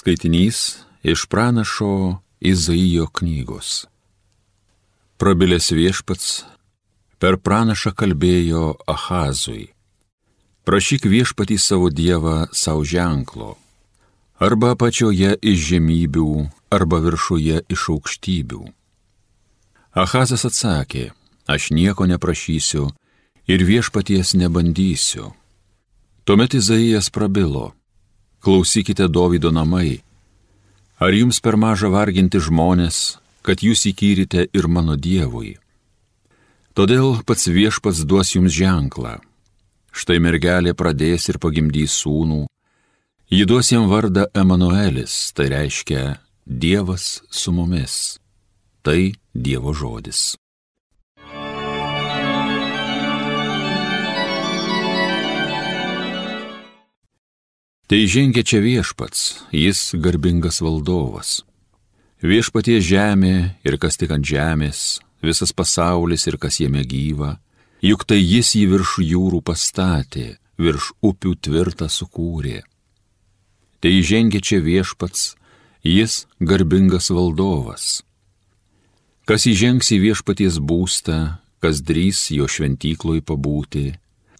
[0.00, 3.84] Skaitinys iš pranašo Izaijo knygos.
[5.20, 6.28] Prabilęs viešpats
[7.20, 9.66] per pranašą kalbėjo Ahazui.
[10.64, 13.50] Prašyk viešpatį savo dievą savo ženklo,
[14.40, 18.62] arba apačioje iš žemybių, arba viršuje iš aukštybių.
[19.92, 21.10] Ahazas atsakė,
[21.44, 22.86] aš nieko neprašysiu
[23.44, 25.34] ir viešpaties nebandysiu.
[26.24, 27.74] Tuomet Izaijas prabilo,
[28.40, 30.00] klausykite Davido namai.
[31.00, 35.56] Ar jums per maža varginti žmonės, kad jūs įkyrite ir mano Dievui?
[36.76, 39.18] Todėl pats viešpats duos jums ženklą.
[39.90, 42.44] Štai mergelė pradės ir pagimdys sūnų.
[43.30, 48.18] Ji duos jam vardą Emanuelis, tai reiškia Dievas su mumis.
[48.82, 50.34] Tai Dievo žodis.
[57.90, 61.40] Tai žengia čia viešpats, jis garbingas valdovas.
[62.22, 67.40] Viešpatie žemė ir kas tik ant žemės, visas pasaulis ir kas jame gyva,
[67.82, 72.60] juk tai jis jį virš jūrų pastatė, virš upių tvirtą sukūrė.
[73.82, 75.34] Tai žengia čia viešpats,
[75.82, 78.04] jis garbingas valdovas.
[79.26, 83.88] Kas įžengs į viešpaties būstą, kas drys jo šventykloj pabūti,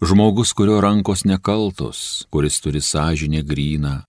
[0.01, 4.01] Žmogus, kurio rankos nekaltos, kuris turi sąžinę gryną,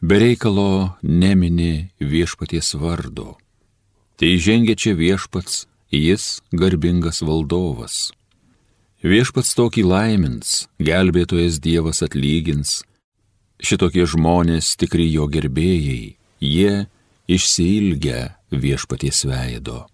[0.00, 3.36] bereikalo nemini viešpaties vardo.
[4.16, 8.16] Tai žengia čia viešpats, jis garbingas valdovas.
[9.04, 12.80] Viešpats tokį laimins, gelbėtojas Dievas atlygins,
[13.60, 16.74] šitokie žmonės tikri jo gerbėjai, jie
[17.28, 19.84] išsilgia viešpaties veido.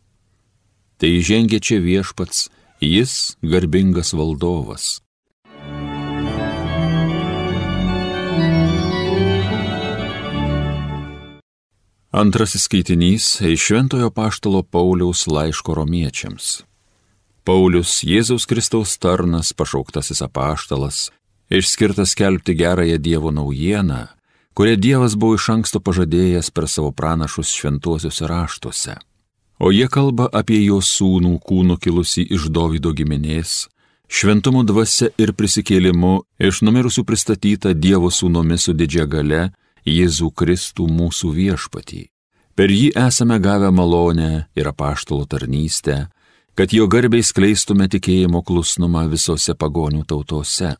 [1.03, 2.47] Tai žengia čia viešpats,
[2.79, 5.02] jis garbingas valdovas.
[12.13, 16.61] Antrasis skaitinys iš Šventojo Paštalo Pauliaus laiško romiečiams.
[17.45, 21.07] Paulius Jėzaus Kristaus tarnas, pašauktasis apaštalas,
[21.49, 24.03] išskirtas kelbti gerąją Dievo naujieną,
[24.53, 28.99] kurią Dievas buvo iš anksto pažadėjęs per savo pranašus šventuosiuose raštuose.
[29.57, 33.71] O jie kalba apie jo sūnų kūnų kilusi iš Davido giminės,
[34.13, 39.49] šventumo dvasia ir prisikėlimu iš numirusių pristatyta Dievo sūnomis su didžia gale
[39.89, 42.03] Jėzų Kristų mūsų viešpatį.
[42.55, 46.09] Per jį esame gavę malonę ir apaštalo tarnystę,
[46.55, 50.77] kad jo garbiai skleistume tikėjimo klusnumą visose pagonių tautose.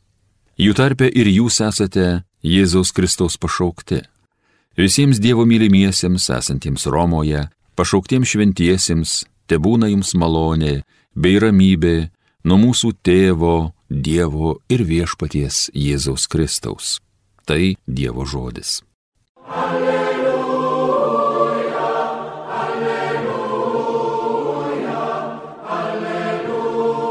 [0.55, 4.03] Jų tarpe ir jūs esate Jėzaus Kristaus pašaukti.
[4.77, 10.83] Visiems Dievo mylimiesiems esantiems Romoje, pašauktiems šventiesiems, te būna jums malonė
[11.15, 12.09] bei ramybė
[12.45, 16.99] nuo mūsų tėvo, Dievo ir viešpaties Jėzaus Kristaus.
[17.45, 18.81] Tai Dievo žodis.
[19.47, 21.09] Alleluja,
[22.61, 23.83] alleluja,
[25.77, 27.03] alleluja.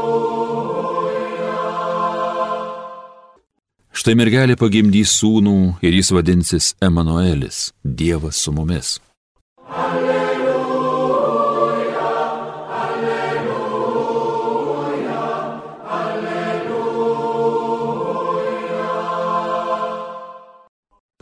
[3.93, 8.99] Štai mergelė pagimdys sūnų ir jis vadinsis Emanuelis, Dievas su mumis.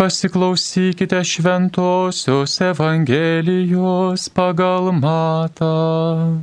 [0.01, 6.41] Pasiklausykite šventosios Evangelijos pagal matą.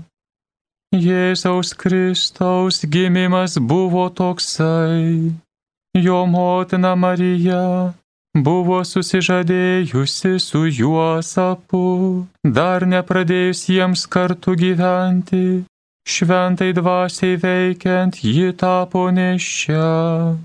[0.94, 5.34] Jėzaus Kristaus gimimas buvo toksai.
[5.98, 7.94] Jo motina Marija
[8.46, 11.86] buvo susižadėjusi su Juozapu,
[12.46, 15.64] dar nepradėjus jiems kartu gyventi.
[16.06, 20.38] Šventai dvasiai veikiant ji tapo nešia.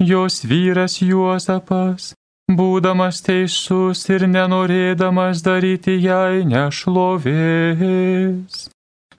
[0.00, 2.14] Jos vyras Juozapas
[2.48, 7.08] būdamas teisus ir nenorėdamas daryti jai nešlovės,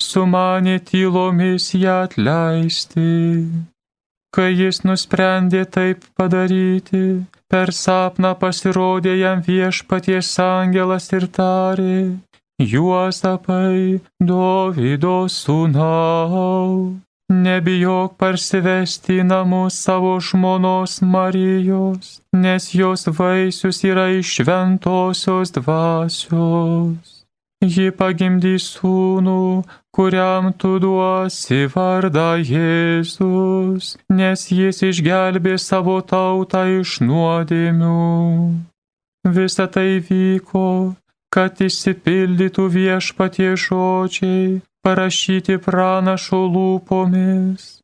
[0.02, 3.10] sumanė tylomis ją atleisti.
[4.30, 12.18] Kai jis nusprendė taip padaryti, per sapną pasirodė jam viešpaties angelas ir tarė,
[12.60, 17.00] Juozapai, Dovido sūnau,
[17.30, 27.20] Nebijok parsivesti į namus savo žmonos Marijos, nes jos vaisius yra iš šventosios dvasios.
[27.62, 29.62] Ji pagimdys sūnų,
[29.94, 38.00] kuriam tu duosi vardą Jėzus, nes jis išgelbė savo tautą iš nuodėmių.
[39.38, 40.96] Visa tai vyko,
[41.30, 47.80] kad išsipildytų viešpatie žodžiai, parašyti pranašo lūpomis.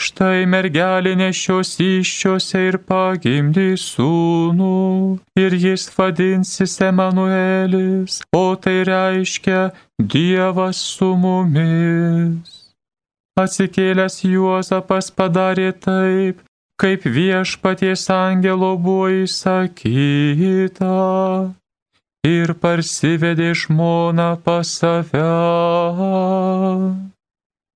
[0.00, 9.60] Štai mergelė nešios iščiose ir pagimdys sūnų, ir jis vadinsis Emanuelis, o tai reiškia
[10.00, 12.56] Dievas su mumis.
[13.40, 16.40] Atsikėlęs Juozapas padarė taip,
[16.80, 20.94] kaip viešpaties angelo buvo įsakyta,
[22.28, 25.24] ir parsivedė žmoną pas save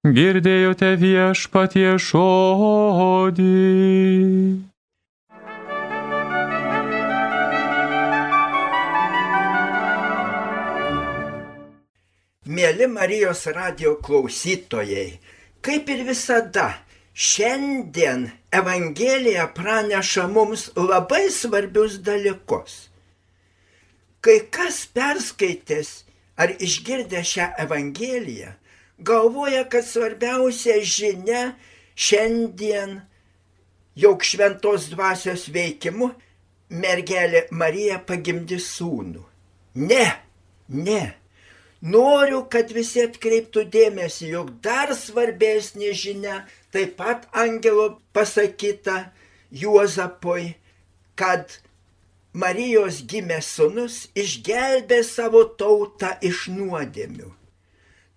[0.05, 3.49] girdėjote viešpatie žodį.
[12.45, 15.19] Mėly Marijos radio klausytojai,
[15.65, 16.75] kaip ir visada,
[17.17, 22.94] šiandien Evangelija praneša mums labai svarbius dalykus.
[24.25, 25.91] Kai kas perskaitęs
[26.41, 28.55] ar išgirdęs šią Evangeliją,
[28.99, 31.43] galvoja, kad svarbiausia žinia
[31.95, 33.03] šiandien,
[33.95, 36.09] jog šventos dvasios veikimu
[36.73, 39.23] mergelė Marija pagimdys sūnų.
[39.75, 40.07] Ne,
[40.69, 41.03] ne.
[41.85, 46.39] Noriu, kad visi atkreiptų dėmesį, jog dar svarbesnė žinia,
[46.73, 49.11] taip pat angelo pasakyta
[49.53, 50.55] Juozapui,
[51.15, 51.59] kad
[52.35, 57.29] Marijos gimęs sunus išgelbė savo tautą iš nuodėmių.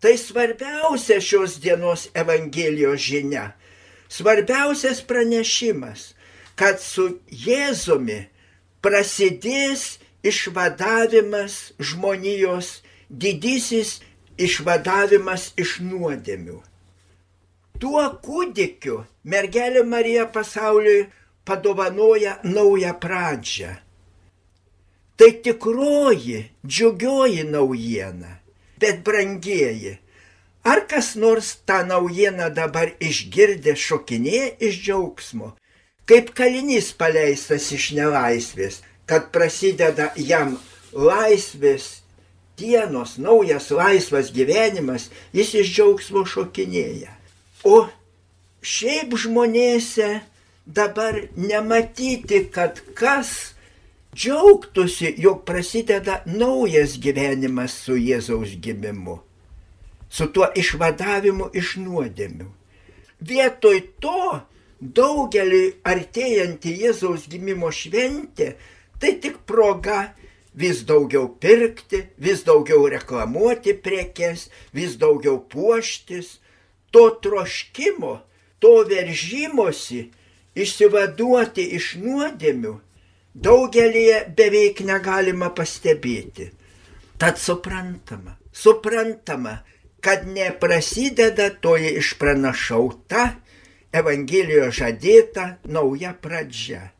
[0.01, 3.51] Tai svarbiausia šios dienos Evangelijos žinia.
[4.09, 6.15] Svarbiausias pranešimas,
[6.57, 8.23] kad su Jėzumi
[8.81, 13.99] prasidės išvadavimas žmonijos, didysis
[14.41, 16.61] išvadavimas iš nuodėmių.
[17.77, 21.11] Tuo kūdikiu mergelė Marija pasauliui
[21.45, 23.77] padovanoja naują pradžią.
[25.17, 28.37] Tai tikroji, džiugioji naujiena
[28.79, 29.97] bet brangieji,
[30.63, 35.53] ar kas nors tą naujieną dabar išgirdė šokinėje iš džiaugsmo,
[36.09, 40.57] kaip kalinys paleistas iš nelaisvės, kad prasideda jam
[40.93, 42.03] laisvės
[42.59, 47.13] dienos, naujas laisvas gyvenimas, jis iš džiaugsmo šokinėja.
[47.65, 47.87] O
[48.61, 50.19] šiaip žmonėse
[50.65, 53.55] dabar nematyti, kad kas
[54.17, 59.19] džiaugtųsi, jog prasideda naujas gyvenimas su Jėzaus gimimu,
[60.09, 62.47] su tuo išvadavimu iš nuodėmių.
[63.29, 64.21] Vietoj to
[64.81, 68.55] daugeliui artėjanti Jėzaus gimimo šventė
[68.97, 70.13] tai tik proga
[70.57, 76.39] vis daugiau pirkti, vis daugiau reklamuoti prekes, vis daugiau puoštis,
[76.89, 78.17] to troškimo,
[78.57, 80.07] to veržymosi
[80.57, 82.73] išsivaduoti iš nuodėmių
[83.37, 84.05] daugelį
[84.37, 86.49] beveik negalima pastebėti.
[87.17, 89.59] Tad suprantama, suprantama,
[90.01, 93.27] kad neprasideda toji išpranašauta
[93.97, 96.91] Evangelijos žadėta nauja pradžia.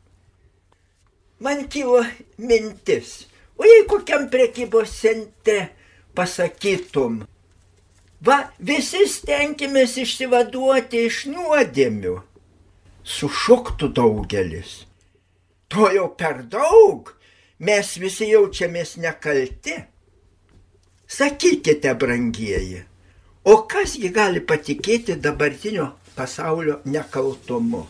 [1.38, 2.00] Man kilo
[2.40, 3.28] mintis,
[3.60, 5.68] o jei kokiam prekybos centre
[6.18, 7.20] pasakytum,
[8.24, 12.16] va visi stenkimės išsivaduoti iš nuodėmių,
[13.06, 14.87] sušuktų daugelis
[15.68, 17.12] to jau per daug,
[17.60, 19.76] mes visi jaučiamės nekalti.
[21.08, 22.82] Sakykite, brangieji,
[23.48, 27.86] o kasgi gali patikėti dabartinio pasaulio nekaltumu?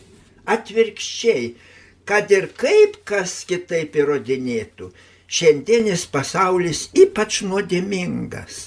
[0.48, 1.48] Atvirkščiai,
[2.08, 4.92] kad ir kaip kas kitaip įrodinėtų,
[5.28, 8.60] šiandienis pasaulis ypač nuodėmingas.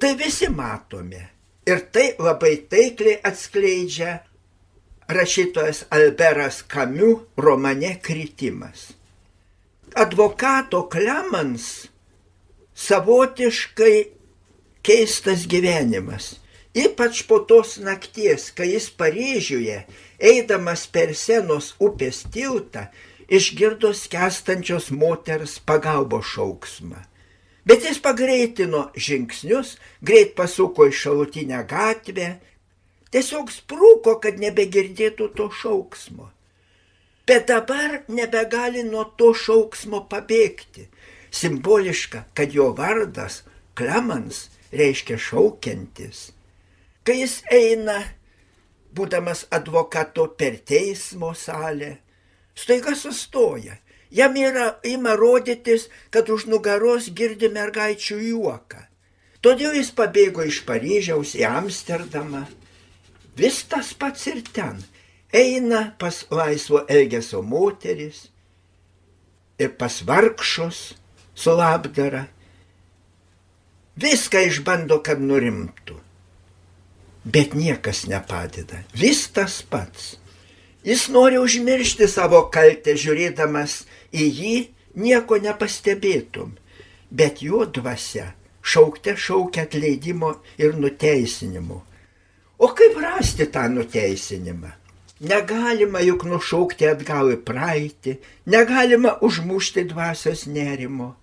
[0.00, 1.24] Tai visi matome
[1.68, 4.14] ir tai labai taikliai atskleidžia
[5.10, 8.92] rašytojas Alberas Kamiu romane Kritimas.
[9.94, 11.88] Advokato Klemens
[12.74, 14.04] savotiškai
[14.82, 16.38] keistas gyvenimas.
[16.74, 19.80] Ypač po tos nakties, kai jis Paryžiuje,
[20.22, 22.86] eidamas per senos upės tiltą,
[23.26, 27.02] išgirdo skęstančios moters pagalbos šauksmą.
[27.66, 32.36] Bet jis pagreitino žingsnius, greit pasuko į šalutinę gatvę
[33.14, 36.30] tiesiog sprūko, kad nebegirdėtų to šauksmo.
[37.26, 40.88] Bet dabar nebegali nuo to šauksmo pabėgti.
[41.30, 43.44] Simboliška, kad jo vardas
[43.78, 46.30] Klemens reiškia šaukiantis.
[47.06, 48.00] Kai jis eina,
[48.94, 52.00] būdamas advokato per teismo salę,
[52.58, 53.78] staiga sustoja.
[54.10, 58.82] Jam yra ima rodytis, kad už nugaros girdi mergaičių juoką.
[59.40, 62.42] Todėl jis pabėgo iš Paryžiaus į Amsterdamą
[63.36, 64.82] vis tas pats ir ten.
[65.32, 68.28] Eina pas laisvo elgesio moteris
[69.58, 70.94] ir pas vargšus
[71.34, 72.26] su labdara.
[74.00, 76.00] Viską išbando, kad nurimtų.
[77.24, 78.82] bet niekas nepadeda.
[78.94, 80.16] Vis tas pats.
[80.84, 83.84] Jis nori užmiršti savo kaltę, žiūrėdamas
[84.16, 84.54] į jį,
[84.96, 86.54] nieko nepastebėtum,
[87.10, 88.32] bet jo dvasia
[88.64, 91.82] šaukte šaukia atleidimo ir nuteisinimo.
[92.60, 94.70] O kaip rasti tą nuteisinimą?
[95.20, 98.12] Negalima juk nušaukti atgal į praeitį,
[98.52, 101.14] negalima užmušti dvasios nerimo.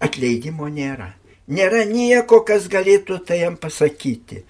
[0.00, 1.10] Atleidimo nėra.
[1.52, 4.40] Nėra nieko, kas galėtų tai jam pasakyti.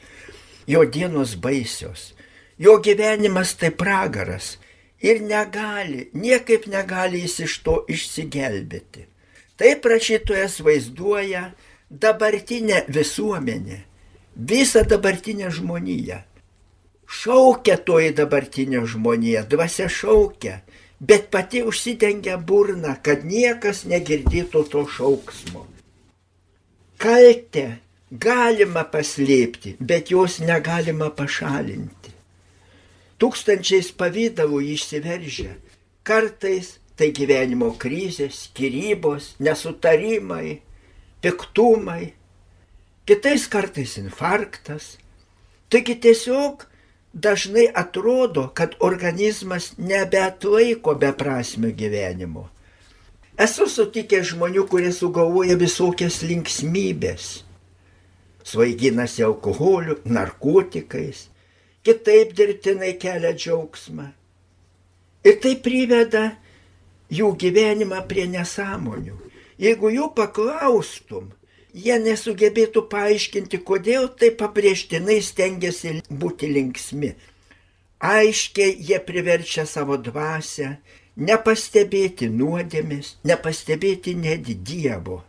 [0.70, 2.12] Jo dienos baisios,
[2.58, 4.56] jo gyvenimas tai pragaras
[5.02, 9.08] ir negali, niekaip negali jis iš to išsigelbėti.
[9.58, 11.44] Taip rašytojas vaizduoja
[11.90, 13.82] dabartinę visuomenę,
[14.36, 16.22] visą dabartinę žmoniją.
[17.06, 20.60] Šaukia toji dabartinė žmonija, dvasia šaukia,
[21.00, 25.66] bet pati užsidengia burną, kad niekas negirdėtų to šauksmo.
[26.98, 27.78] Kaltę
[28.10, 32.14] galima paslėpti, bet jos negalima pašalinti.
[33.20, 35.54] Tūkstančiais pavydavų išsiveržia.
[36.06, 40.60] Kartais tai gyvenimo krizės, skirybos, nesutarimai,
[41.24, 42.12] piktumai,
[43.08, 44.96] kitais kartais infarktas.
[45.72, 46.64] Taigi tiesiog
[47.16, 52.48] dažnai atrodo, kad organizmas nebeatlaiko beprasmio gyvenimo.
[53.40, 57.42] Esu sutikęs žmonių, kurie sugalvoja visokias linksmybės.
[58.46, 61.26] Svaiginasi alkoholiu, narkotikais,
[61.84, 64.06] kitaip dirbtinai kelia džiaugsmą.
[65.26, 66.24] Ir tai priveda
[67.12, 69.16] jų gyvenimą prie nesąmonių.
[69.60, 71.32] Jeigu jų paklaustum,
[71.76, 77.12] jie nesugebėtų paaiškinti, kodėl taip paprieštinai stengiasi būti linksmi.
[78.00, 80.76] Aiškiai jie priverčia savo dvasę
[81.16, 85.22] nepastebėti nuodėmis, nepastebėti net Dievo.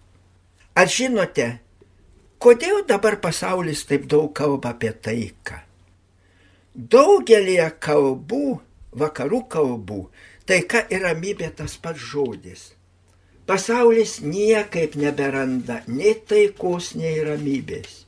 [0.75, 1.47] Ar žinote,
[2.43, 5.63] kodėl dabar pasaulis taip daug kalba apie taiką?
[6.75, 8.59] Daugelie kalbų,
[8.93, 10.01] vakarų kalbų,
[10.45, 12.76] taika ir ramybė tas pats žodis.
[13.47, 18.01] Pasaulis niekaip neberanda nei taikos, nei ramybės.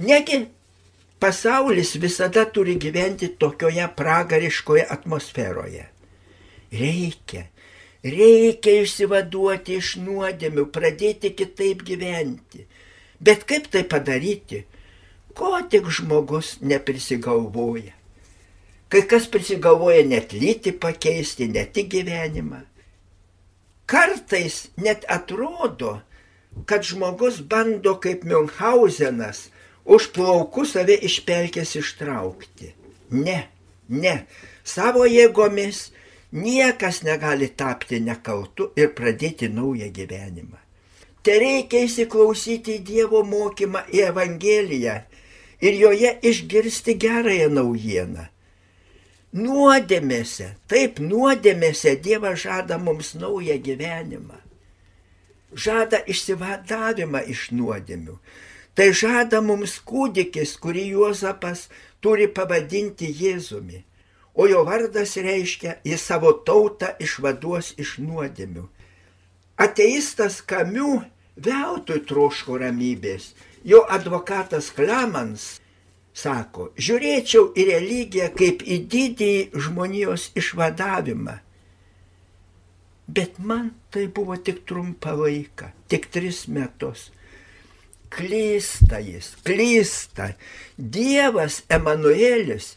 [0.00, 0.38] Negi
[1.20, 5.84] pasaulis visada turi gyventi tokioje pragariškoje atmosferoje.
[6.72, 7.44] Reikia,
[8.04, 12.64] reikia išsivaduoti iš nuodėmių, pradėti kitaip gyventi.
[13.20, 14.64] Bet kaip tai padaryti?
[15.36, 17.92] ko tik žmogus neprisigalvoja.
[18.88, 22.62] Kai kas prisigalvoja net lyti pakeisti, ne tik gyvenimą.
[23.86, 26.00] Kartais net atrodo,
[26.66, 29.46] kad žmogus bando kaip Münchhausenas
[29.86, 32.72] už plaukų save iš pelkės ištraukti.
[33.14, 33.46] Ne,
[33.88, 34.16] ne,
[34.66, 35.90] savo jėgomis
[36.34, 40.58] niekas negali tapti nekaltu ir pradėti naują gyvenimą.
[41.22, 44.96] Te reikia įsiklausyti į Dievo mokymą į Evangeliją
[45.62, 48.26] ir joje išgirsti gerąją naujieną.
[49.34, 54.38] Nuodėmėse, taip nuodėmėse Dievas žada mums naują gyvenimą.
[55.52, 58.18] Žada išsivadavimą iš nuodėmių.
[58.76, 61.68] Tai žada mums kūdikis, kurį Juozapas
[62.00, 63.82] turi pavadinti Jėzumi.
[64.34, 68.68] O jo vardas reiškia, jis savo tautą išvaduos iš nuodėmių.
[69.56, 71.00] Ateistas Kamiu
[71.36, 73.32] veltui troško ramybės,
[73.66, 75.56] Jo advokatas Klemans
[76.16, 81.36] sako, žiūrėčiau į religiją kaip į didįjį žmonijos išvadavimą.
[83.06, 87.10] Bet man tai buvo tik trumpa laika, tik tris metus.
[88.10, 90.32] Klysta jis, klysta.
[90.78, 92.74] Dievas Emanuelis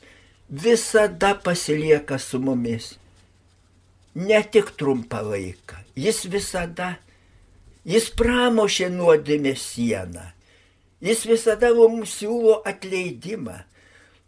[0.49, 2.97] visada pasilieka su mumis.
[4.19, 6.97] Ne tik trumpą laiką, jis visada,
[7.87, 10.27] jis pramošė nuodėmės sieną
[10.99, 13.61] Jis visada mums siūlo atleidimą.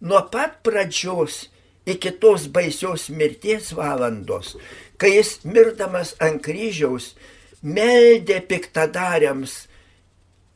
[0.02, 1.48] Nuo pat pradžios
[1.86, 4.56] iki tos baisios mirties valandos,
[4.98, 7.12] kai jis mirdamas ant kryžiaus
[7.62, 9.66] meldė piktadariams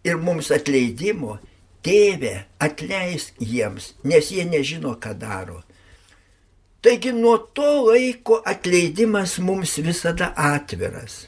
[0.06, 1.38] ir mums atleidimo,
[1.86, 5.62] tėve, atleisk jiems, nes jie nežino, ką daro.
[6.86, 11.26] Taigi nuo to laiko atleidimas mums visada atviras.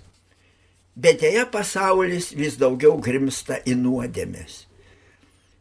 [0.98, 4.66] Bet dėja pasaulis vis daugiau grimsta į nuodėmės.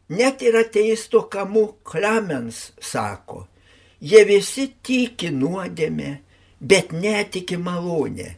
[0.09, 3.45] Net ir ateistų kamų Klemens sako,
[3.99, 6.13] jie visi tiki nuodėmė,
[6.59, 8.29] bet netiki malonė.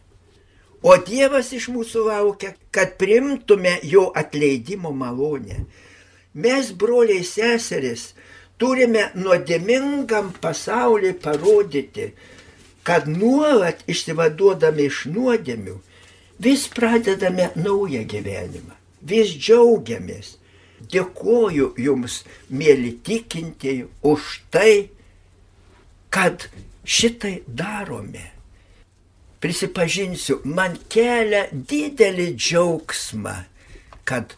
[0.81, 5.65] O Dievas iš mūsų laukia, kad primtume jo atleidimo malonę.
[6.33, 8.13] Mes, broliai seseris,
[8.57, 12.13] turime nuodėmingam pasauliui parodyti,
[12.87, 15.77] kad nuolat išsivaduodami iš nuodėmių
[16.39, 20.38] vis pradedame naują gyvenimą, vis džiaugiamės,
[20.79, 24.89] Dėkoju Jums, mėly tikintieji, už tai,
[26.09, 26.47] kad
[26.83, 28.31] šitai darome.
[29.39, 33.35] Prisipažinsiu, man kelia didelį džiaugsmą,
[34.03, 34.35] kad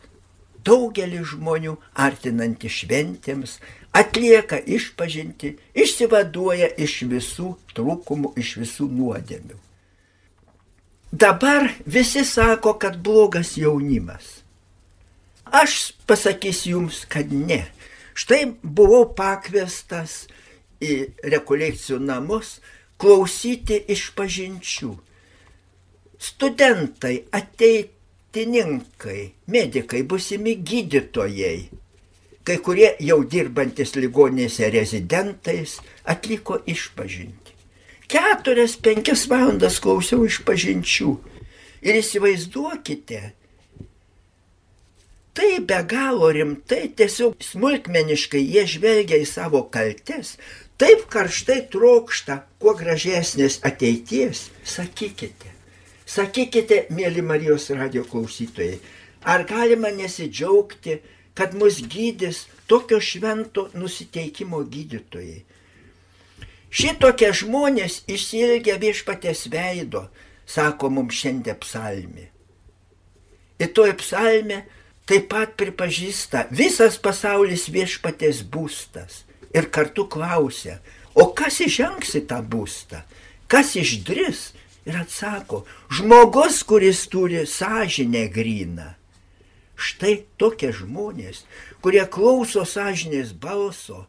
[0.65, 3.57] daugelis žmonių artinantį šventėms
[3.97, 9.57] atlieka išpažinti, išsivaduoja iš visų trūkumų, iš visų nuodėmių.
[11.11, 14.40] Dabar visi sako, kad blogas jaunimas.
[15.51, 17.65] Aš pasakysiu jums, kad ne.
[18.15, 20.25] Štai buvau pakviestas
[20.79, 22.59] į rekolekcijų namus
[23.01, 24.91] klausyti iš pažinčių.
[26.21, 31.57] Studentai, ateitininkai, medikai, busimi gydytojai,
[32.45, 37.57] kai kurie jau dirbantis ligonėse rezidentais atliko išpažinti.
[38.11, 41.11] Keturias, penkias valandas klausiau išpažinčių.
[41.81, 43.21] Ir įsivaizduokite,
[45.33, 50.35] tai be galo rimtai, tiesiog smulkmeniškai jie žvelgia į savo kaltes,
[50.81, 55.51] taip karštai trokšta kuo gražesnės ateities, sakykite.
[56.11, 58.81] Sakykite, mėly Marijos radio klausytojai,
[59.23, 60.99] ar galima nesidžiaugti,
[61.37, 65.45] kad mus gydys tokio švento nusiteikimo gydytojai?
[66.71, 70.05] Šitokie žmonės išsilgia viešpatės veido,
[70.47, 72.27] sako mums šiandien psalmi.
[73.61, 74.61] Ir toj psalmi
[75.11, 79.25] taip pat pripažįsta visas pasaulis viešpatės būstas.
[79.51, 80.77] Ir kartu klausia,
[81.11, 83.01] o kas įžengs į tą būstą,
[83.51, 84.53] kas išdris?
[84.87, 88.87] Ir atsako, žmogus, kuris turi sąžinę gryną.
[89.75, 91.43] Štai tokie žmonės,
[91.83, 94.07] kurie klauso sąžinės balso,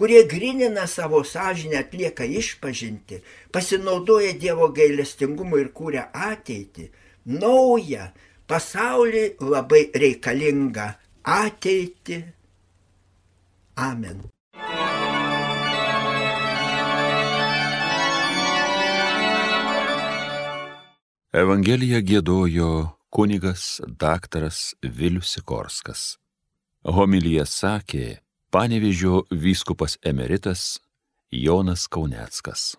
[0.00, 3.20] kurie grinina savo sąžinę, atlieka išpažinti,
[3.54, 6.88] pasinaudoja Dievo gailestingumu ir kūrė ateitį,
[7.30, 8.08] naują,
[8.48, 10.88] pasaulį labai reikalingą
[11.28, 12.18] ateitį.
[13.78, 14.24] Amen.
[21.38, 22.70] Evangeliją gėdojo
[23.12, 26.16] kunigas daktaras Vilius Sikorskas.
[26.88, 28.06] Homilyje sakė
[28.50, 30.78] panevižio vyskupas emeritas
[31.30, 32.72] Jonas Kauneckas.